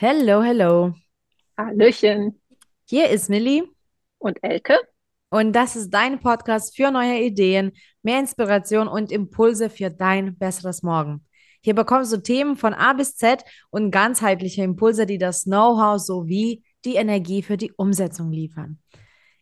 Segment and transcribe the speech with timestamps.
[0.00, 0.94] Hello, hello.
[1.56, 2.40] Hallöchen
[2.84, 3.64] Hier ist Millie
[4.18, 4.78] und Elke.
[5.30, 7.72] und das ist dein Podcast für neue Ideen,
[8.04, 11.26] mehr Inspiration und Impulse für dein besseres Morgen.
[11.62, 16.62] Hier bekommst du Themen von A bis Z und ganzheitliche Impulse, die das Know-how sowie
[16.84, 18.78] die Energie für die Umsetzung liefern.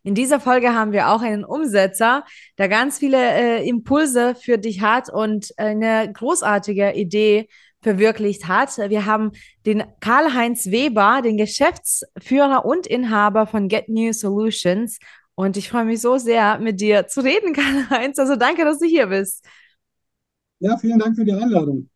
[0.04, 2.24] In dieser Folge haben wir auch einen Umsetzer,
[2.56, 7.46] der ganz viele äh, Impulse für dich hat und eine großartige Idee
[7.82, 8.76] verwirklicht hat.
[8.78, 9.32] Wir haben
[9.64, 14.98] den Karl-Heinz Weber, den Geschäftsführer und Inhaber von Get New Solutions.
[15.34, 18.18] Und ich freue mich so sehr, mit dir zu reden, Karl-Heinz.
[18.18, 19.44] Also danke, dass du hier bist.
[20.58, 21.90] Ja, vielen Dank für die Einladung.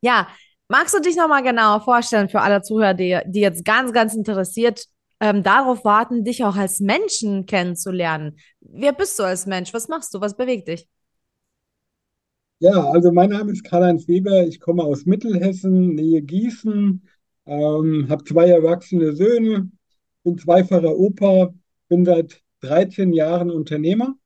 [0.00, 0.28] Ja,
[0.68, 4.84] magst du dich nochmal genauer vorstellen für alle Zuhörer, die, die jetzt ganz, ganz interessiert
[5.20, 8.38] ähm, darauf warten, dich auch als Menschen kennenzulernen?
[8.60, 9.72] Wer bist du als Mensch?
[9.72, 10.20] Was machst du?
[10.20, 10.88] Was bewegt dich?
[12.60, 14.46] Ja, also mein Name ist Karl-Heinz Weber.
[14.46, 17.06] Ich komme aus Mittelhessen, Nähe Gießen,
[17.46, 19.70] ähm, habe zwei erwachsene Söhne,
[20.24, 21.54] bin zweifacher Opa,
[21.88, 24.16] bin seit 13 Jahren Unternehmer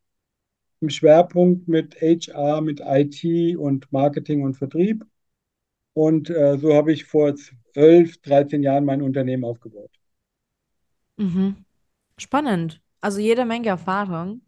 [0.81, 5.05] im Schwerpunkt mit HR, mit IT und Marketing und Vertrieb.
[5.95, 9.91] Und äh, so habe ich vor 12, 13 Jahren mein Unternehmen aufgebaut.
[11.17, 11.65] Mhm.
[12.19, 12.83] Spannend.
[13.01, 14.43] Also jede Menge Erfahrung.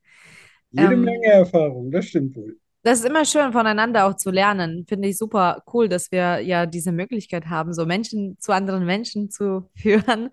[0.72, 2.58] Jede Ähm, Menge Erfahrung, das stimmt wohl.
[2.84, 4.84] Das ist immer schön, voneinander auch zu lernen.
[4.86, 9.30] Finde ich super cool, dass wir ja diese Möglichkeit haben, so Menschen zu anderen Menschen
[9.30, 10.28] zu führen.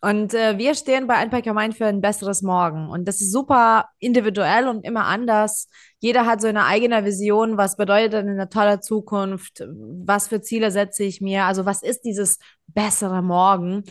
[0.00, 2.88] Und äh, wir stehen bei Einpacker Mind für ein besseres Morgen.
[2.88, 5.68] Und das ist super individuell und immer anders.
[6.00, 7.58] Jeder hat so eine eigene Vision.
[7.58, 9.62] Was bedeutet denn eine tolle Zukunft?
[9.66, 11.44] Was für Ziele setze ich mir?
[11.44, 13.84] Also, was ist dieses bessere Morgen?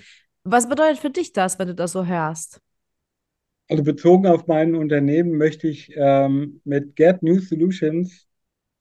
[0.44, 2.60] Was bedeutet für dich das, wenn du das so hörst?
[3.70, 8.28] Also bezogen auf mein Unternehmen möchte ich ähm, mit Get New Solutions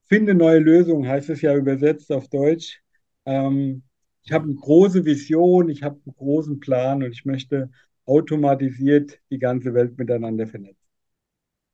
[0.04, 2.82] finde neue Lösungen, heißt es ja übersetzt auf Deutsch.
[3.24, 3.82] Ähm,
[4.24, 7.70] ich habe eine große Vision, ich habe einen großen Plan und ich möchte
[8.04, 10.76] automatisiert die ganze Welt miteinander vernetzen.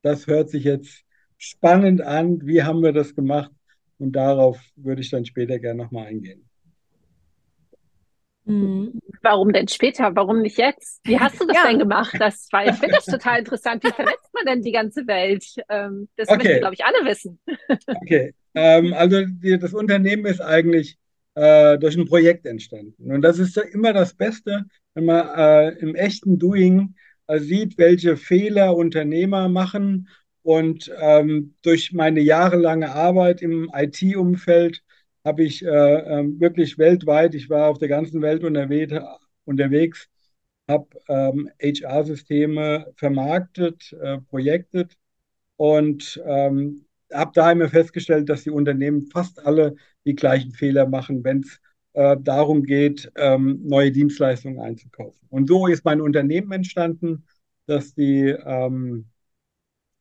[0.01, 1.05] Das hört sich jetzt
[1.37, 2.45] spannend an.
[2.45, 3.51] Wie haben wir das gemacht?
[3.97, 6.48] Und darauf würde ich dann später gerne nochmal eingehen.
[8.49, 8.99] Mhm.
[9.21, 10.15] Warum denn später?
[10.15, 11.01] Warum nicht jetzt?
[11.05, 12.15] Wie hast du das Ja, denn gemacht?
[12.19, 13.83] Das war, ich finde das total interessant.
[13.83, 15.45] Wie vernetzt man denn die ganze Welt?
[15.69, 17.39] Ähm, das möchten, Okay, glaube ich, alle wissen.
[17.91, 18.33] okay.
[18.55, 20.97] Ähm, also die, das Unternehmen ist eigentlich
[21.35, 23.11] äh, durch ein Projekt entstanden.
[23.11, 26.95] Und das ist ja immer das Beste, wenn man äh, im echten Doing
[27.27, 30.09] äh, sieht, welche Fehler Unternehmer machen.
[30.41, 34.81] Und ähm, durch meine jahrelange Arbeit im IT-Umfeld
[35.25, 40.09] habe ich äh, ähm, wirklich weltweit, ich war auf der ganzen Welt unterwegs,
[40.67, 44.97] habe ähm, HR-Systeme vermarktet, äh, projektet
[45.57, 49.75] und ähm, habe da immer festgestellt, dass die Unternehmen fast alle
[50.05, 51.59] die gleichen Fehler machen, wenn es
[51.93, 55.19] äh, darum geht, ähm, neue Dienstleistungen einzukaufen.
[55.29, 57.25] Und so ist mein Unternehmen entstanden,
[57.65, 59.09] dass die ähm,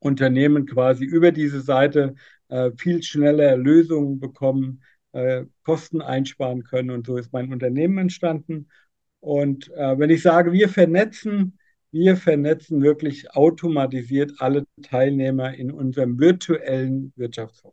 [0.00, 2.14] Unternehmen quasi über diese Seite
[2.48, 4.82] äh, viel schneller Lösungen bekommen,
[5.12, 6.90] äh, Kosten einsparen können.
[6.90, 8.68] Und so ist mein Unternehmen entstanden.
[9.20, 11.58] Und äh, wenn ich sage, wir vernetzen,
[11.90, 17.72] wir vernetzen wirklich automatisiert alle Teilnehmer in unserem virtuellen Wirtschaftsraum.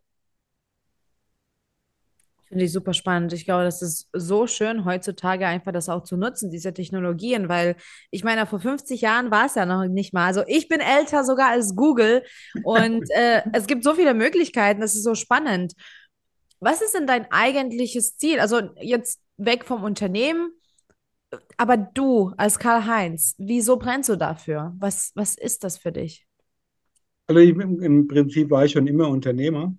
[2.48, 3.32] Finde ich super spannend.
[3.32, 7.74] Ich glaube, das ist so schön, heutzutage einfach das auch zu nutzen, diese Technologien, weil
[8.12, 10.26] ich meine, vor 50 Jahren war es ja noch nicht mal.
[10.26, 12.22] Also ich bin älter sogar als Google
[12.62, 15.72] und äh, es gibt so viele Möglichkeiten, das ist so spannend.
[16.60, 18.40] Was ist denn dein eigentliches Ziel?
[18.40, 20.52] Also jetzt weg vom Unternehmen,
[21.56, 24.74] aber du als Karl-Heinz, wieso brennst du dafür?
[24.78, 26.26] Was, was ist das für dich?
[27.26, 29.74] Also ich, im Prinzip war ich schon immer Unternehmer.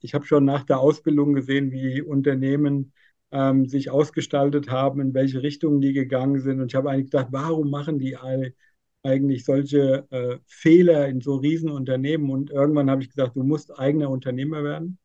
[0.00, 2.92] Ich habe schon nach der Ausbildung gesehen, wie Unternehmen
[3.32, 6.60] ähm, sich ausgestaltet haben, in welche Richtungen die gegangen sind.
[6.60, 8.54] Und ich habe eigentlich gedacht, warum machen die all,
[9.02, 12.30] eigentlich solche äh, Fehler in so Riesenunternehmen?
[12.30, 14.98] Und irgendwann habe ich gesagt, du musst eigener Unternehmer werden.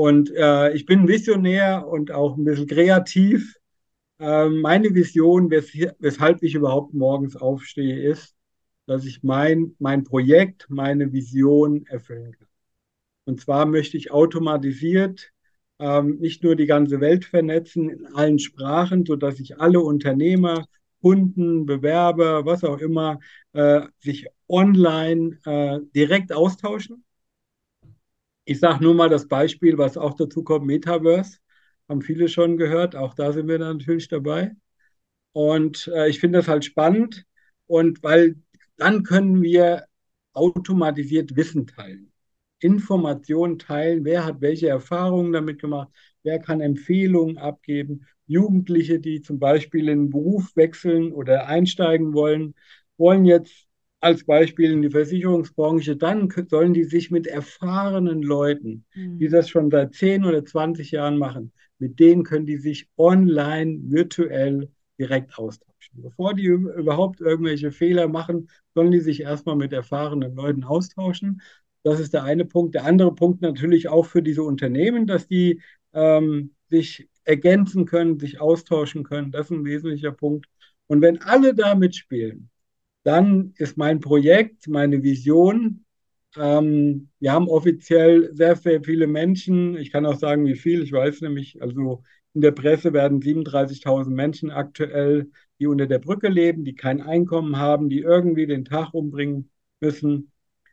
[0.00, 3.58] Und äh, ich bin Visionär und auch ein bisschen kreativ.
[4.18, 8.34] Äh, meine Vision, wes weshalb ich überhaupt morgens aufstehe, ist,
[8.86, 12.48] dass ich mein, mein Projekt, meine Vision erfüllen kann.
[13.26, 15.32] Und zwar möchte ich automatisiert
[15.78, 20.64] ähm, nicht nur die ganze Welt vernetzen in allen Sprachen, sodass sich alle Unternehmer,
[21.02, 23.20] Kunden, Bewerber, was auch immer,
[23.52, 27.04] äh, sich online äh, direkt austauschen.
[28.50, 31.38] Ich sage nur mal das Beispiel, was auch dazu kommt, Metaverse.
[31.88, 34.56] Haben viele schon gehört, auch da sind wir natürlich dabei.
[35.30, 37.26] Und äh, ich finde das halt spannend
[37.68, 38.34] und weil
[38.76, 39.86] dann können wir
[40.32, 42.12] automatisiert Wissen teilen.
[42.58, 45.90] Informationen teilen, wer hat welche Erfahrungen damit gemacht,
[46.24, 48.04] wer kann Empfehlungen abgeben.
[48.26, 52.56] Jugendliche, die zum Beispiel in den Beruf wechseln oder einsteigen wollen,
[52.96, 53.69] wollen jetzt
[54.00, 59.30] als Beispiel in die Versicherungsbranche, dann sollen die sich mit erfahrenen Leuten, die mhm.
[59.30, 64.70] das schon seit 10 oder 20 Jahren machen, mit denen können die sich online, virtuell
[64.98, 66.02] direkt austauschen.
[66.02, 71.40] Bevor die überhaupt irgendwelche Fehler machen, sollen die sich erstmal mit erfahrenen Leuten austauschen.
[71.82, 72.74] Das ist der eine Punkt.
[72.74, 75.62] Der andere Punkt natürlich auch für diese Unternehmen, dass die
[75.94, 79.32] ähm, sich ergänzen können, sich austauschen können.
[79.32, 80.46] Das ist ein wesentlicher Punkt.
[80.86, 82.49] Und wenn alle da mitspielen,
[83.02, 85.84] dann ist mein Projekt, meine Vision,
[86.36, 90.92] ähm, wir haben offiziell sehr, sehr viele Menschen, ich kann auch sagen, wie viel, ich
[90.92, 92.04] weiß nämlich, also
[92.34, 97.56] in der Presse werden 37.000 Menschen aktuell, die unter der Brücke leben, die kein Einkommen
[97.56, 99.50] haben, die irgendwie den Tag umbringen
[99.80, 100.30] müssen.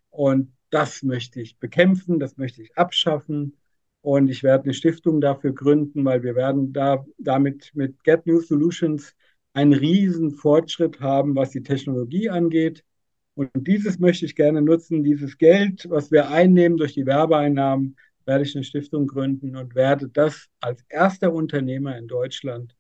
[0.10, 3.58] Und das möchte ich bekämpfen, das möchte ich abschaffen.
[4.02, 8.40] Und ich werde eine Stiftung dafür gründen, weil wir werden da damit mit Get New
[8.40, 9.16] Solutions
[9.58, 12.84] einen riesen Fortschritt haben, was die Technologie angeht.
[13.34, 15.04] Und dieses möchte ich gerne nutzen.
[15.04, 20.10] Dieses Geld, was wir einnehmen durch die Werbeeinnahmen, werde ich eine Stiftung gründen und werde
[20.10, 22.76] das als erster Unternehmer in Deutschland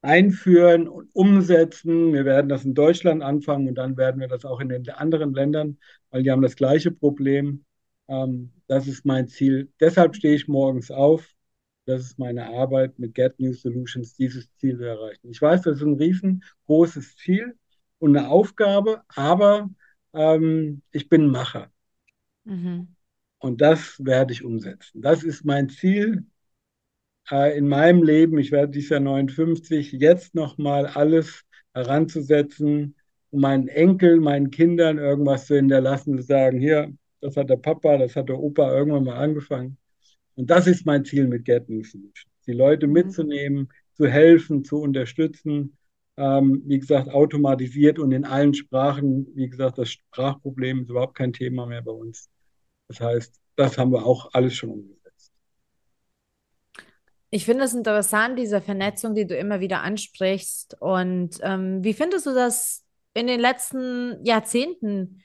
[0.00, 2.14] einführen und umsetzen.
[2.14, 5.34] Wir werden das in Deutschland anfangen und dann werden wir das auch in den anderen
[5.34, 5.78] Ländern,
[6.10, 7.66] weil die haben das gleiche Problem.
[8.08, 9.70] Ähm, das ist mein Ziel.
[9.80, 11.28] Deshalb stehe ich morgens auf.
[11.86, 15.30] Das ist meine Arbeit mit Get New Solutions, dieses Ziel zu erreichen.
[15.30, 17.56] Ich weiß, das ist ein riesengroßes Ziel
[17.98, 19.70] und eine Aufgabe, aber
[20.12, 21.70] ähm, ich bin Macher.
[22.44, 22.94] Mhm.
[23.38, 25.00] Und das werde ich umsetzen.
[25.00, 26.26] Das ist mein Ziel
[27.30, 28.38] äh, in meinem Leben.
[28.38, 31.44] Ich werde dieses Jahr 59 jetzt nochmal alles
[31.74, 32.96] heranzusetzen,
[33.30, 37.98] um meinen Enkel, meinen Kindern irgendwas zu hinterlassen, zu sagen, hier, das hat der Papa,
[37.98, 39.78] das hat der Opa irgendwann mal angefangen.
[40.40, 42.32] Und das ist mein Ziel mit Get New Solutions.
[42.46, 42.94] Die Leute mhm.
[42.94, 45.76] mitzunehmen, zu helfen, zu unterstützen.
[46.16, 49.26] Ähm, wie gesagt, automatisiert und in allen Sprachen.
[49.34, 52.30] Wie gesagt, das Sprachproblem ist überhaupt kein Thema mehr bei uns.
[52.88, 55.30] Das heißt, das haben wir auch alles schon umgesetzt.
[57.28, 60.80] Ich finde es interessant, diese Vernetzung, die du immer wieder ansprichst.
[60.80, 62.82] Und ähm, wie findest du das
[63.12, 65.20] in den letzten Jahrzehnten?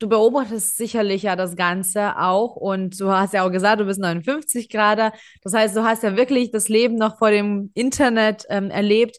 [0.00, 4.00] Du beobachtest sicherlich ja das Ganze auch und du hast ja auch gesagt, du bist
[4.00, 5.12] 59 gerade.
[5.42, 9.18] Das heißt, du hast ja wirklich das Leben noch vor dem Internet ähm, erlebt.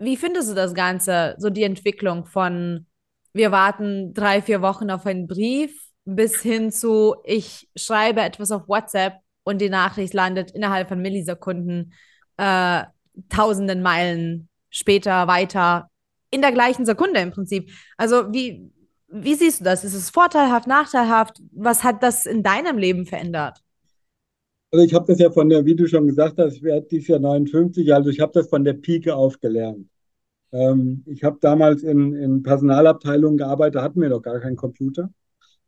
[0.00, 2.86] Wie findest du das Ganze, so die Entwicklung von,
[3.32, 5.72] wir warten drei, vier Wochen auf einen Brief
[6.04, 11.92] bis hin zu, ich schreibe etwas auf WhatsApp und die Nachricht landet innerhalb von Millisekunden
[12.38, 12.82] äh,
[13.28, 15.90] tausenden Meilen später weiter
[16.32, 17.70] in der gleichen Sekunde im Prinzip.
[17.96, 18.72] Also wie,
[19.08, 19.84] wie siehst du das?
[19.84, 21.40] Ist es vorteilhaft, nachteilhaft?
[21.52, 23.62] Was hat das in deinem Leben verändert?
[24.72, 27.08] Also ich habe das ja von der, wie du schon gesagt hast, ich werde dieses
[27.08, 29.88] Jahr 59, also ich habe das von der Pike auf gelernt.
[30.52, 35.10] Ähm, ich habe damals in, in Personalabteilungen gearbeitet, da hatten wir doch gar keinen Computer.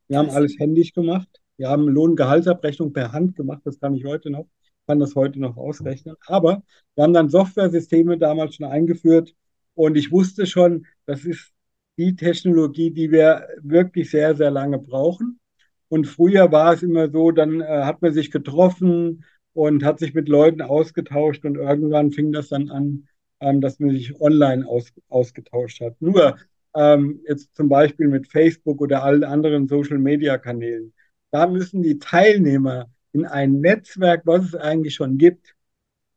[0.09, 1.29] Wir haben alles händisch gemacht.
[1.57, 3.63] Wir haben Lohngehaltsabrechnung per Hand gemacht.
[3.65, 4.47] Das kann ich heute noch,
[4.87, 6.17] kann das heute noch ausrechnen.
[6.27, 6.63] Aber
[6.95, 9.35] wir haben dann Softwaresysteme damals schon eingeführt
[9.75, 11.53] und ich wusste schon, das ist
[11.99, 15.41] die Technologie, die wir wirklich sehr, sehr lange brauchen.
[15.89, 20.15] Und früher war es immer so, dann äh, hat man sich getroffen und hat sich
[20.15, 23.09] mit Leuten ausgetauscht und irgendwann fing das dann an,
[23.41, 26.01] ähm, dass man sich online aus, ausgetauscht hat.
[26.01, 26.37] Nur
[26.75, 30.93] ähm, jetzt zum Beispiel mit Facebook oder allen anderen Social-Media-Kanälen.
[31.31, 35.55] Da müssen die Teilnehmer in ein Netzwerk, was es eigentlich schon gibt,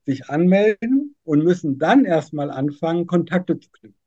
[0.05, 3.99] sich anmelden und müssen dann erstmal anfangen, Kontakte zu knüpfen.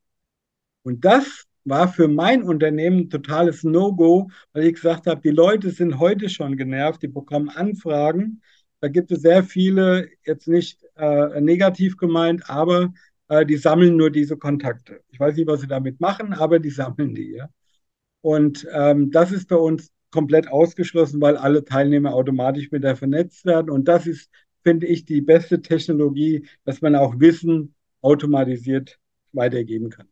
[0.83, 5.71] Und das war für mein Unternehmen ein totales No-Go, weil ich gesagt habe, die Leute
[5.71, 8.43] sind heute schon genervt, die bekommen Anfragen.
[8.81, 12.93] Da gibt es sehr viele, jetzt nicht äh, negativ gemeint, aber
[13.29, 15.01] äh, die sammeln nur diese Kontakte.
[15.11, 17.33] Ich weiß nicht, was sie damit machen, aber die sammeln die.
[17.37, 17.49] Ja?
[18.21, 23.47] Und ähm, das ist bei uns komplett ausgeschlossen, weil alle Teilnehmer automatisch mit der vernetzt
[23.47, 23.71] werden.
[23.71, 24.31] Und das ist,
[24.63, 28.99] finde ich, die beste Technologie, dass man auch Wissen automatisiert
[29.33, 30.07] weitergeben kann.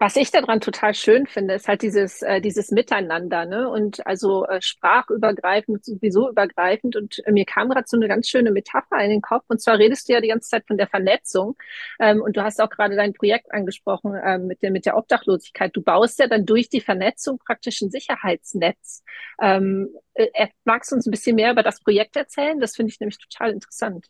[0.00, 3.68] Was ich daran total schön finde, ist halt dieses, äh, dieses Miteinander, ne?
[3.68, 6.94] Und also äh, sprachübergreifend, sowieso übergreifend.
[6.94, 9.44] Und äh, mir kam gerade so eine ganz schöne Metapher in den Kopf.
[9.48, 11.56] Und zwar redest du ja die ganze Zeit von der Vernetzung.
[11.98, 15.74] Ähm, und du hast auch gerade dein Projekt angesprochen ähm, mit, der, mit der Obdachlosigkeit.
[15.74, 19.02] Du baust ja dann durch die Vernetzung praktisch ein Sicherheitsnetz.
[19.42, 22.60] Ähm, äh, magst du uns ein bisschen mehr über das Projekt erzählen?
[22.60, 24.06] Das finde ich nämlich total interessant.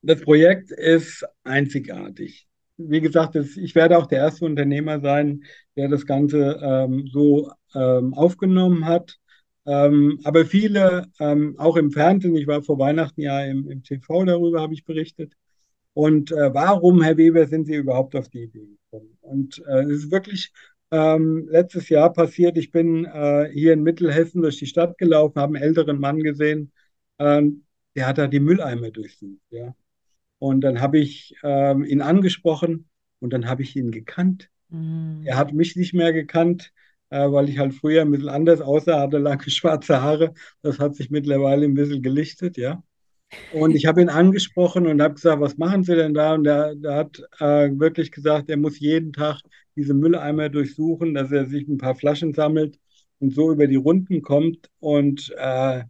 [0.00, 2.48] Das Projekt ist einzigartig.
[2.76, 5.44] Wie gesagt, das, ich werde auch der erste Unternehmer sein,
[5.76, 9.18] der das Ganze ähm, so ähm, aufgenommen hat.
[9.66, 14.24] Ähm, aber viele, ähm, auch im Fernsehen, ich war vor Weihnachten ja im, im TV
[14.24, 15.32] darüber, habe ich berichtet.
[15.94, 19.16] Und äh, warum, Herr Weber, sind Sie überhaupt auf die Idee gekommen?
[19.20, 20.52] Und äh, es ist wirklich
[20.90, 22.58] ähm, letztes Jahr passiert.
[22.58, 26.72] Ich bin äh, hier in Mittelhessen durch die Stadt gelaufen, habe einen älteren Mann gesehen,
[27.18, 27.64] ähm,
[27.96, 29.40] der hat da die Mülleimer durchsucht.
[29.50, 29.74] Ja.
[30.44, 34.50] Und dann habe ich ähm, ihn angesprochen und dann habe ich ihn gekannt.
[34.68, 35.22] Mhm.
[35.24, 36.70] Er hat mich nicht mehr gekannt,
[37.08, 40.34] äh, weil ich halt früher ein bisschen anders aussah, hatte lange schwarze Haare.
[40.60, 42.82] Das hat sich mittlerweile ein bisschen gelichtet, ja.
[43.54, 46.34] Und ich habe ihn angesprochen und habe gesagt, was machen Sie denn da?
[46.34, 49.40] Und der, der hat äh, wirklich gesagt, er muss jeden Tag
[49.76, 52.78] diese Mülleimer durchsuchen, dass er sich ein paar Flaschen sammelt
[53.18, 54.68] und so über die Runden kommt.
[54.78, 55.84] Und äh,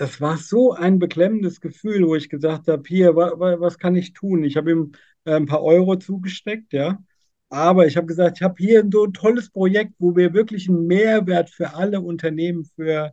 [0.00, 3.96] das war so ein beklemmendes Gefühl, wo ich gesagt habe, hier, wa, wa, was kann
[3.96, 4.44] ich tun?
[4.44, 4.92] Ich habe ihm
[5.24, 6.98] äh, ein paar Euro zugesteckt, ja.
[7.50, 10.86] Aber ich habe gesagt, ich habe hier so ein tolles Projekt, wo wir wirklich einen
[10.86, 13.12] Mehrwert für alle Unternehmen, für,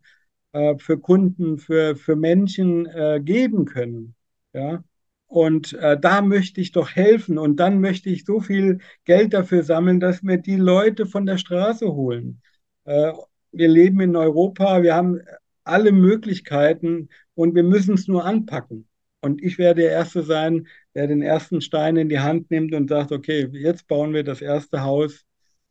[0.54, 4.16] äh, für Kunden, für, für Menschen äh, geben können.
[4.54, 4.84] Ja.
[5.28, 7.38] Und äh, da möchte ich doch helfen.
[7.38, 11.38] Und dann möchte ich so viel Geld dafür sammeln, dass wir die Leute von der
[11.38, 12.42] Straße holen.
[12.86, 13.12] Äh,
[13.52, 15.20] wir leben in Europa, wir haben
[15.68, 18.88] alle Möglichkeiten und wir müssen es nur anpacken.
[19.22, 22.90] Und ich werde der Erste sein, der den ersten Stein in die Hand nimmt und
[22.90, 25.26] sagt, okay, jetzt bauen wir das erste Haus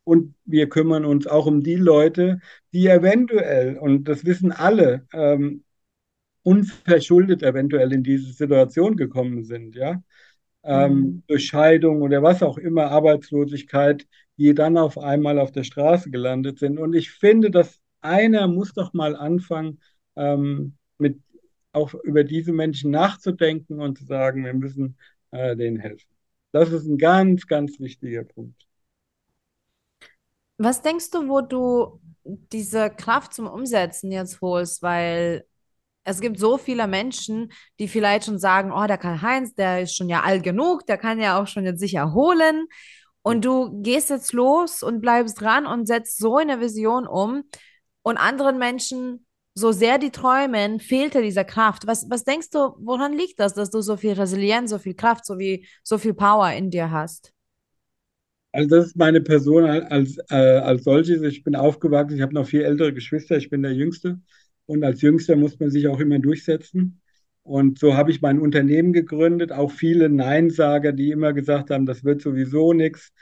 [0.05, 2.41] und wir kümmern uns auch um die Leute,
[2.73, 5.65] die eventuell, und das wissen alle, ähm,
[6.43, 10.03] unverschuldet eventuell in diese Situation gekommen sind, ja.
[10.63, 11.23] Ähm, mhm.
[11.29, 16.59] durch Scheidung oder was auch immer, Arbeitslosigkeit, die dann auf einmal auf der Straße gelandet
[16.59, 16.79] sind.
[16.79, 19.81] Und ich finde, dass einer muss doch mal anfangen,
[20.17, 21.21] ähm, mit
[21.73, 24.97] auch über diese Menschen nachzudenken und zu sagen, wir müssen
[25.31, 26.09] äh, denen helfen.
[26.53, 28.67] Das ist ein ganz, ganz wichtiger Punkt.
[30.59, 34.83] Was denkst du, wo du diese Kraft zum Umsetzen jetzt holst?
[34.83, 35.45] Weil
[36.05, 40.09] es gibt so viele Menschen, die vielleicht schon sagen, oh, der Karl-Heinz, der ist schon
[40.09, 42.69] ja alt genug, der kann ja auch schon jetzt sich erholen.
[43.23, 47.43] Und du gehst jetzt los und bleibst dran und setzt so eine Vision um.
[48.07, 51.89] Und anderen Menschen, so sehr die träumen, fehlte diese Kraft.
[51.89, 55.27] Was, was denkst du, woran liegt das, dass du so viel Resilienz, so viel Kraft,
[55.27, 57.33] so, wie, so viel Power in dir hast?
[58.53, 61.21] Also das ist meine Person als, äh, als solches.
[61.23, 64.21] Ich bin aufgewachsen, ich habe noch vier ältere Geschwister, ich bin der Jüngste.
[64.67, 67.01] Und als Jüngster muss man sich auch immer durchsetzen.
[67.43, 69.51] Und so habe ich mein Unternehmen gegründet.
[69.51, 73.13] Auch viele Neinsager, die immer gesagt haben, das wird sowieso nichts.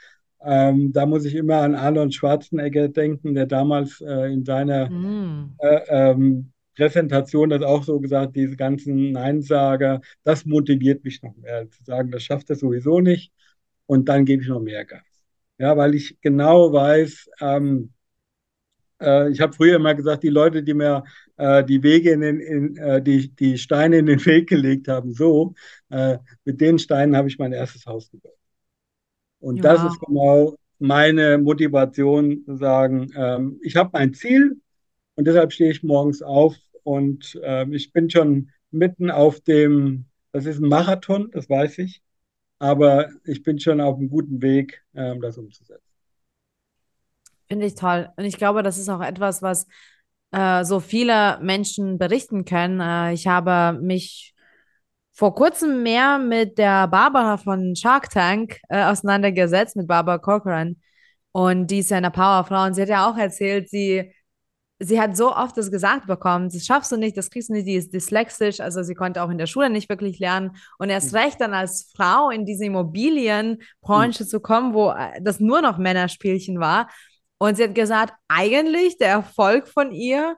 [0.43, 5.55] Ähm, da muss ich immer an Arnold Schwarzenegger denken, der damals äh, in seiner mm.
[5.59, 11.69] äh, ähm, Präsentation das auch so gesagt, diese ganzen Neinsager, das motiviert mich noch mehr,
[11.71, 13.31] zu sagen, das schafft er sowieso nicht.
[13.87, 15.01] Und dann gebe ich noch mehr Gas.
[15.57, 17.93] Ja, weil ich genau weiß, ähm,
[19.01, 21.03] äh, ich habe früher immer gesagt, die Leute, die mir
[21.37, 25.13] äh, die Wege in den, in, äh, die, die Steine in den Weg gelegt haben,
[25.13, 25.53] so,
[25.89, 28.33] äh, mit den Steinen habe ich mein erstes Haus gebaut.
[29.45, 29.61] Und ja.
[29.61, 34.59] das ist genau meine Motivation, zu sagen, ähm, ich habe mein Ziel
[35.13, 40.47] und deshalb stehe ich morgens auf und ähm, ich bin schon mitten auf dem, das
[40.47, 42.01] ist ein Marathon, das weiß ich,
[42.57, 45.93] aber ich bin schon auf einem guten Weg, ähm, das umzusetzen.
[47.47, 48.09] Finde ich toll.
[48.17, 49.67] Und ich glaube, das ist auch etwas, was
[50.31, 52.79] äh, so viele Menschen berichten können.
[52.79, 54.34] Äh, ich habe mich
[55.15, 60.75] vor kurzem mehr mit der Barbara von Shark Tank äh, auseinandergesetzt, mit Barbara Corcoran.
[61.31, 62.65] Und die ist ja eine Powerfrau.
[62.65, 64.13] Und sie hat ja auch erzählt, sie,
[64.79, 67.65] sie hat so oft das gesagt bekommen, das schaffst du nicht, das kriegst du nicht,
[67.65, 68.59] die ist dyslexisch.
[68.59, 70.51] Also sie konnte auch in der Schule nicht wirklich lernen.
[70.79, 71.19] Und erst mhm.
[71.19, 74.27] recht dann als Frau in diese Immobilienbranche mhm.
[74.27, 76.89] zu kommen, wo äh, das nur noch Männerspielchen war.
[77.37, 80.35] Und sie hat gesagt, eigentlich der Erfolg von ihr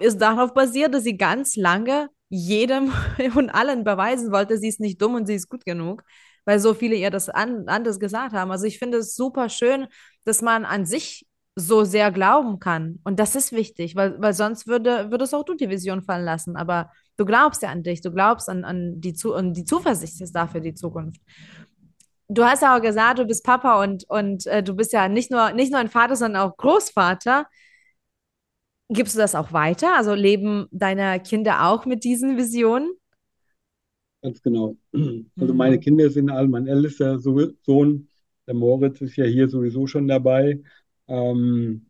[0.00, 2.92] ist darauf basiert, dass sie ganz lange jedem
[3.36, 6.02] und allen beweisen wollte, sie ist nicht dumm und sie ist gut genug,
[6.44, 8.50] weil so viele ihr das an, anders gesagt haben.
[8.50, 9.86] Also ich finde es super schön,
[10.24, 13.00] dass man an sich so sehr glauben kann.
[13.04, 16.54] Und das ist wichtig, weil, weil sonst würde, würdest auch du die Vision fallen lassen.
[16.56, 20.20] Aber du glaubst ja an dich, du glaubst an, an, die, Zu an die Zuversicht
[20.20, 21.20] ist da für die Zukunft
[22.28, 25.30] du hast ja auch gesagt, du bist Papa und, und äh, du bist ja nicht
[25.30, 27.46] nur, nicht nur ein Vater, sondern auch Großvater.
[28.88, 29.96] Gibst du das auch weiter?
[29.96, 32.90] Also leben deine Kinder auch mit diesen Visionen?
[34.22, 34.76] Ganz genau.
[35.38, 35.56] Also mhm.
[35.56, 38.08] meine Kinder sind alle, mein ältester Sohn,
[38.46, 40.62] der Moritz, ist ja hier sowieso schon dabei.
[41.08, 41.86] Ähm,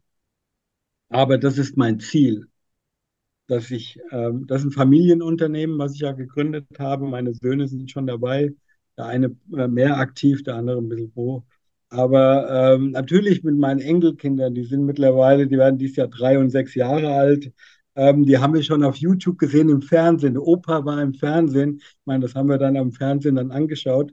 [1.09, 2.47] aber das ist mein Ziel,
[3.49, 7.07] dass ich, ähm, das ist ein Familienunternehmen, was ich ja gegründet habe.
[7.07, 8.55] Meine Söhne sind schon dabei
[8.99, 11.45] Der eine äh, mehr aktiv, der andere ein bisschen pro.
[11.89, 16.51] Aber ähm, natürlich mit meinen Enkelkindern, die sind mittlerweile, die werden dieses Jahr drei und
[16.51, 17.53] sechs Jahre alt.
[17.95, 20.37] Ähm, die haben wir schon auf YouTube gesehen im Fernsehen.
[20.37, 21.77] Opa war im Fernsehen.
[21.81, 24.13] Ich meine, das haben wir dann am Fernsehen dann angeschaut,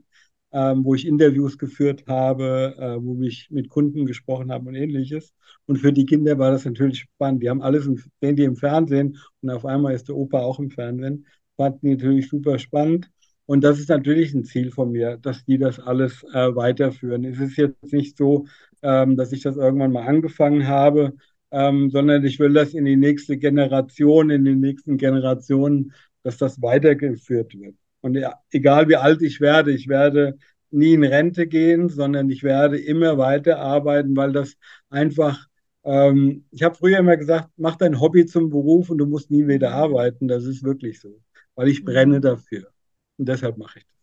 [0.52, 5.34] ähm, wo ich Interviews geführt habe, äh, wo ich mit Kunden gesprochen habe und ähnliches.
[5.66, 7.42] Und für die Kinder war das natürlich spannend.
[7.42, 10.58] Die haben alles im, sehen die im Fernsehen und auf einmal ist der Opa auch
[10.60, 11.26] im Fernsehen.
[11.56, 13.10] Fanden die natürlich super spannend.
[13.46, 17.24] Und das ist natürlich ein Ziel von mir, dass die das alles äh, weiterführen.
[17.24, 18.46] Es ist jetzt nicht so,
[18.82, 21.14] ähm, dass ich das irgendwann mal angefangen habe,
[21.50, 26.60] ähm, sondern ich will das in die nächste Generation, in den nächsten Generationen, dass das
[26.62, 27.76] weitergeführt wird.
[28.00, 30.38] Und ja, egal wie alt ich werde, ich werde
[30.70, 34.56] nie in Rente gehen, sondern ich werde immer weiterarbeiten, weil das
[34.90, 35.46] einfach,
[35.84, 39.46] ähm, ich habe früher immer gesagt, mach dein Hobby zum Beruf und du musst nie
[39.46, 40.28] wieder arbeiten.
[40.28, 41.20] Das ist wirklich so,
[41.54, 42.73] weil ich brenne dafür.
[43.18, 43.94] Und deshalb mache ich das.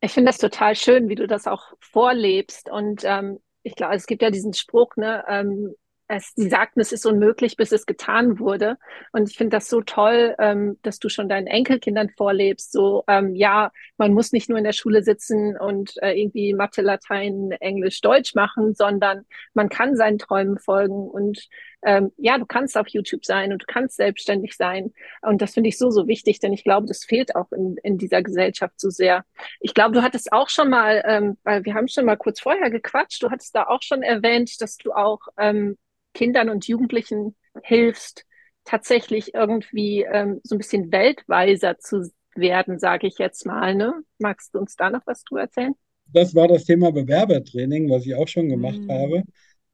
[0.00, 2.68] Ich finde das total schön, wie du das auch vorlebst.
[2.68, 5.74] Und ähm, ich glaube, es gibt ja diesen Spruch, ne, ähm,
[6.08, 8.76] es, sie sagten, es ist unmöglich, bis es getan wurde.
[9.12, 12.72] Und ich finde das so toll, ähm, dass du schon deinen Enkelkindern vorlebst.
[12.72, 16.82] So, ähm, ja, man muss nicht nur in der Schule sitzen und äh, irgendwie Mathe,
[16.82, 21.08] Latein, Englisch, Deutsch machen, sondern man kann seinen Träumen folgen.
[21.08, 21.48] Und
[21.84, 24.92] ähm, ja, du kannst auf YouTube sein und du kannst selbstständig sein.
[25.20, 27.98] Und das finde ich so, so wichtig, denn ich glaube, das fehlt auch in, in
[27.98, 29.24] dieser Gesellschaft so sehr.
[29.60, 32.70] Ich glaube, du hattest auch schon mal, ähm, weil wir haben schon mal kurz vorher
[32.70, 35.76] gequatscht, du hattest da auch schon erwähnt, dass du auch ähm,
[36.14, 38.24] Kindern und Jugendlichen hilfst,
[38.64, 43.74] tatsächlich irgendwie ähm, so ein bisschen weltweiser zu werden, sage ich jetzt mal.
[43.74, 43.94] Ne?
[44.18, 45.74] Magst du uns da noch was zu erzählen?
[46.06, 48.92] Das war das Thema Bewerbertraining, was ich auch schon gemacht mhm.
[48.92, 49.22] habe,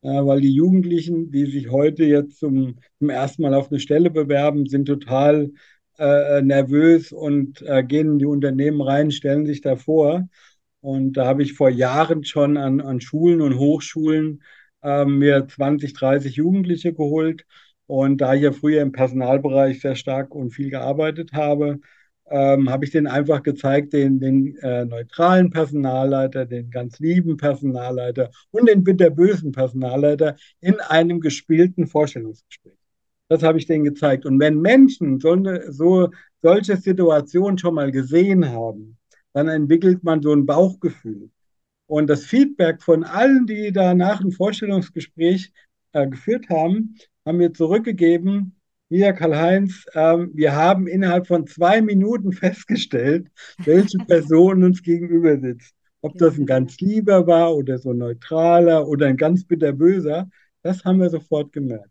[0.03, 4.67] weil die Jugendlichen, die sich heute jetzt zum, zum ersten Mal auf eine Stelle bewerben,
[4.67, 5.51] sind total
[5.99, 10.29] äh, nervös und äh, gehen in die Unternehmen rein, stellen sich davor.
[10.81, 14.43] Und da habe ich vor Jahren schon an, an Schulen und Hochschulen
[14.83, 17.45] ähm, mir 20, 30 Jugendliche geholt.
[17.87, 21.81] Und da ich ja früher im Personalbereich sehr stark und viel gearbeitet habe,
[22.31, 28.31] ähm, habe ich denen einfach gezeigt, den, den äh, neutralen Personalleiter, den ganz lieben Personalleiter
[28.51, 32.77] und den bitterbösen Personalleiter in einem gespielten Vorstellungsgespräch.
[33.29, 34.25] Das habe ich denen gezeigt.
[34.27, 35.37] Und wenn Menschen so,
[35.69, 36.11] so
[36.43, 38.97] solche Situationen schon mal gesehen haben,
[39.33, 41.31] dann entwickelt man so ein Bauchgefühl.
[41.87, 45.53] Und das Feedback von allen, die danach ein Vorstellungsgespräch
[45.93, 48.58] äh, geführt haben, haben mir zurückgegeben,
[48.89, 53.29] hier, Karl-Heinz, ähm, wir haben innerhalb von zwei Minuten festgestellt,
[53.65, 55.75] welche Person uns gegenüber sitzt.
[56.01, 60.31] Ob das ein ganz lieber war oder so neutraler oder ein ganz bitterböser,
[60.63, 61.91] das haben wir sofort gemerkt.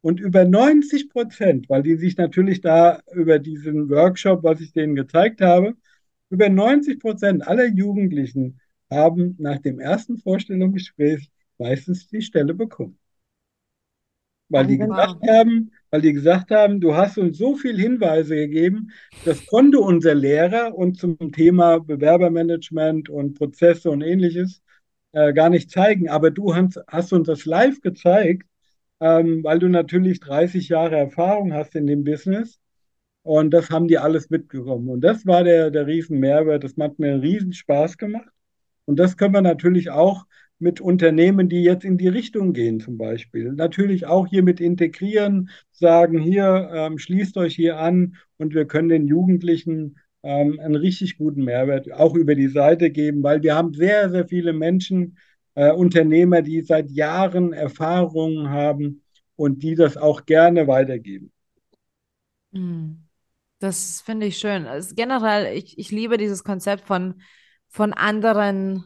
[0.00, 4.96] Und über 90 Prozent, weil die sich natürlich da über diesen Workshop, was ich denen
[4.96, 5.74] gezeigt habe,
[6.28, 12.98] über 90 Prozent aller Jugendlichen haben nach dem ersten Vorstellungsgespräch meistens die Stelle bekommen.
[14.48, 18.90] Weil die gesagt haben, weil die gesagt haben, du hast uns so viele Hinweise gegeben,
[19.24, 24.62] das konnte unser Lehrer und zum Thema Bewerbermanagement und Prozesse und ähnliches
[25.12, 26.08] äh, gar nicht zeigen.
[26.08, 28.46] Aber du hast, hast uns das live gezeigt,
[29.00, 32.58] ähm, weil du natürlich 30 Jahre Erfahrung hast in dem Business.
[33.22, 34.88] Und das haben die alles mitgekommen.
[34.90, 36.64] Und das war der, der riesen Mehrwert.
[36.64, 38.28] Das hat mir einen riesen Spaß gemacht.
[38.84, 40.26] Und das können wir natürlich auch
[40.64, 43.52] mit Unternehmen, die jetzt in die Richtung gehen, zum Beispiel.
[43.52, 48.88] Natürlich auch hier mit integrieren, sagen, hier ähm, schließt euch hier an und wir können
[48.88, 53.74] den Jugendlichen ähm, einen richtig guten Mehrwert auch über die Seite geben, weil wir haben
[53.74, 55.18] sehr, sehr viele Menschen,
[55.54, 59.02] äh, Unternehmer, die seit Jahren Erfahrungen haben
[59.36, 61.30] und die das auch gerne weitergeben.
[62.52, 63.02] Hm.
[63.58, 64.66] Das finde ich schön.
[64.66, 67.20] Also generell, ich, ich liebe dieses Konzept von
[67.74, 68.84] von anderen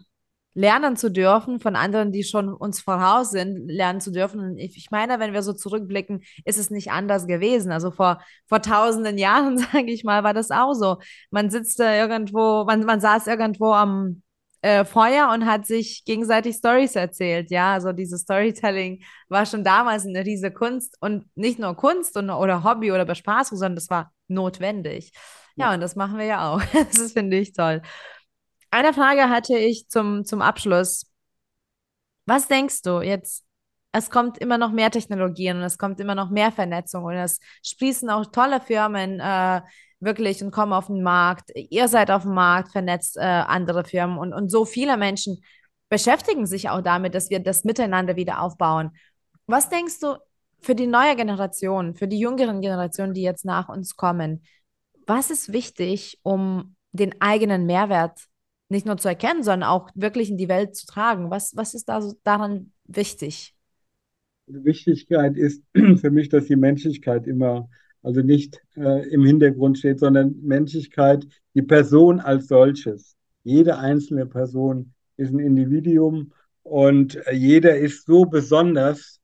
[0.59, 4.40] lernen zu dürfen, von anderen, die schon uns voraus sind, lernen zu dürfen.
[4.40, 7.71] Und ich meine, wenn wir so zurückblicken, ist es nicht anders gewesen.
[7.71, 10.97] Also vor, vor tausenden Jahren, sage ich mal, war das auch so.
[11.31, 14.23] Man sitzt da irgendwo, man, man saß irgendwo am
[14.61, 17.53] äh, Feuer und hat sich gegenseitig Stories erzählt.
[17.53, 22.31] Ja, also dieses Storytelling war schon damals eine riesige Kunst und nicht nur Kunst und,
[22.31, 25.12] oder Hobby oder Bespaßung, sondern das war notwendig.
[25.55, 26.61] Ja, ja, und das machen wir ja auch.
[26.92, 27.81] Das finde ich toll.
[28.71, 31.07] Eine Frage hatte ich zum, zum Abschluss.
[32.27, 33.45] Was denkst du jetzt?
[33.93, 37.41] Es kommt immer noch mehr Technologien und es kommt immer noch mehr Vernetzung und es
[37.63, 39.63] sprießen auch tolle Firmen äh,
[40.01, 41.51] wirklich und kommen auf den Markt.
[41.55, 45.43] Ihr seid auf dem Markt, vernetzt äh, andere Firmen und, und so viele Menschen
[45.89, 48.91] beschäftigen sich auch damit, dass wir das miteinander wieder aufbauen.
[49.47, 50.19] Was denkst du
[50.61, 54.45] für die neue Generation, für die jüngeren Generationen, die jetzt nach uns kommen?
[55.07, 58.28] Was ist wichtig, um den eigenen Mehrwert
[58.69, 61.31] nicht nur zu erkennen, sondern auch wirklich in die Welt zu tragen?
[61.31, 63.55] Was, was ist da so daran wichtig?
[64.47, 67.69] Die Wichtigkeit ist für mich, dass die Menschlichkeit immer,
[68.03, 73.17] also nicht äh, im Hintergrund steht, sondern Menschlichkeit, die Person als solches.
[73.45, 79.21] Jede einzelne Person ist ein Individuum und äh, jeder ist so besonders.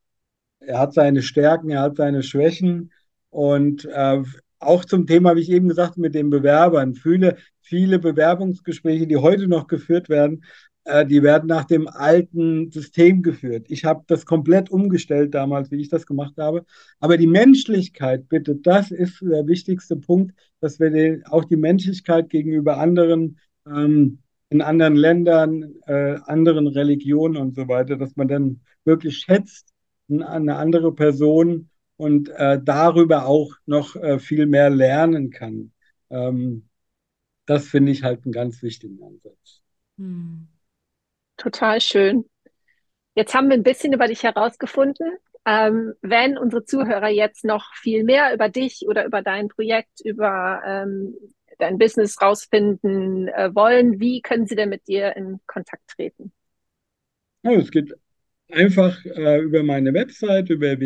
[0.61, 2.91] Er hat seine Stärken, er hat seine Schwächen
[3.31, 4.23] und äh,
[4.66, 6.94] auch zum Thema, wie ich eben gesagt mit den Bewerbern.
[6.94, 10.44] Viele, viele Bewerbungsgespräche, die heute noch geführt werden,
[10.85, 13.66] äh, die werden nach dem alten System geführt.
[13.68, 16.64] Ich habe das komplett umgestellt damals, wie ich das gemacht habe.
[17.00, 22.31] Aber die Menschlichkeit, bitte, das ist der wichtigste Punkt, dass wir den, auch die Menschlichkeit
[22.31, 24.18] gegenüber anderen ähm,
[24.50, 29.74] in anderen Ländern, äh, anderen Religionen und so weiter, dass man dann wirklich schätzt,
[30.09, 35.73] eine andere Person und äh, darüber auch noch äh, viel mehr lernen kann.
[36.11, 36.69] Ähm,
[37.47, 39.63] das finde ich halt einen ganz wichtigen Ansatz.
[39.99, 40.49] Hm.
[41.37, 42.25] Total schön.
[43.15, 45.19] Jetzt haben wir ein bisschen über dich herausgefunden.
[45.47, 50.63] Ähm, wenn unsere Zuhörer jetzt noch viel mehr über dich oder über dein Projekt, über
[50.65, 51.15] ähm,
[51.59, 56.33] dein Business rausfinden äh, wollen, wie können sie denn mit dir in Kontakt treten?
[57.43, 57.93] Ja, es geht
[58.51, 60.81] einfach äh, über meine Website, über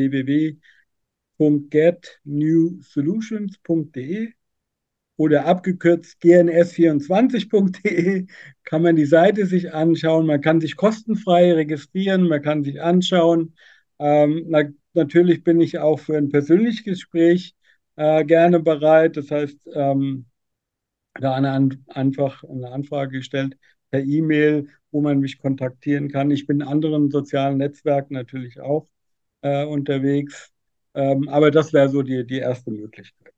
[1.38, 4.32] www.getnewsolutions.de
[5.16, 8.26] oder abgekürzt gns24.de
[8.64, 10.26] kann man die Seite sich anschauen.
[10.26, 13.54] Man kann sich kostenfrei registrieren, man kann sich anschauen.
[13.98, 14.62] Ähm, na,
[14.94, 17.56] natürlich bin ich auch für ein persönliches Gespräch
[17.96, 19.16] äh, gerne bereit.
[19.16, 20.26] Das heißt, ähm,
[21.14, 23.56] da eine, einfach eine Anfrage gestellt
[23.90, 26.30] per E-Mail, wo man mich kontaktieren kann.
[26.30, 28.88] Ich bin in anderen sozialen Netzwerken natürlich auch
[29.42, 30.52] äh, unterwegs.
[30.98, 33.32] Ähm, aber das wäre so die, die erste Möglichkeit.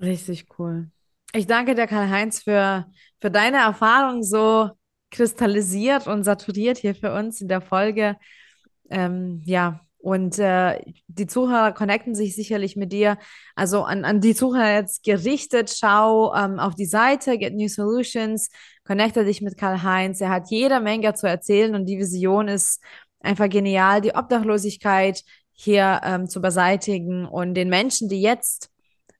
[0.00, 0.88] Richtig cool.
[1.34, 2.86] Ich danke dir, Karl-Heinz, für,
[3.20, 4.70] für deine Erfahrung so
[5.10, 8.16] kristallisiert und saturiert hier für uns in der Folge.
[8.90, 13.18] Ähm, ja, und äh, die Zuhörer connecten sich sicherlich mit dir.
[13.56, 18.50] Also an, an die Zuhörer jetzt gerichtet, schau ähm, auf die Seite Get New Solutions,
[18.84, 20.20] connecte dich mit Karl-Heinz.
[20.20, 22.80] Er hat jede Menge zu erzählen und die Vision ist
[23.18, 25.24] einfach genial, die Obdachlosigkeit
[25.60, 28.70] hier ähm, zu beseitigen und den Menschen, die jetzt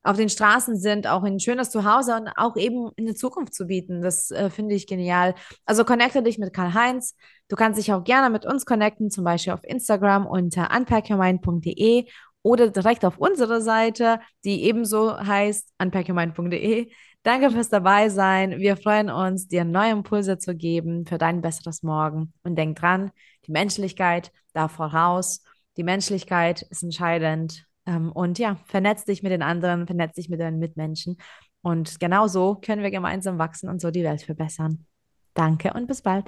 [0.04, 3.66] auf den Straßen sind, auch ein schönes Zuhause und auch eben in der Zukunft zu
[3.66, 4.02] bieten.
[4.02, 5.34] Das äh, finde ich genial.
[5.66, 7.16] Also connecte dich mit Karl-Heinz.
[7.48, 12.06] Du kannst dich auch gerne mit uns connecten, zum Beispiel auf Instagram unter unpackyourmind.de
[12.42, 16.88] oder direkt auf unsere Seite, die ebenso heißt unpackyourmind.de.
[17.24, 18.58] Danke fürs dabei sein.
[18.58, 22.32] Wir freuen uns, dir neue Impulse zu geben für dein besseres Morgen.
[22.44, 23.10] Und denk dran,
[23.46, 25.42] die Menschlichkeit darf voraus.
[25.78, 30.40] Die Menschlichkeit ist entscheidend ähm, und ja, vernetz dich mit den anderen, vernetz dich mit
[30.40, 31.16] deinen Mitmenschen.
[31.62, 34.86] Und genau so können wir gemeinsam wachsen und so die Welt verbessern.
[35.34, 36.26] Danke und bis bald.